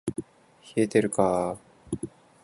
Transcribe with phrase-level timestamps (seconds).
[0.17, 0.25] 冷
[0.77, 1.63] えてるか～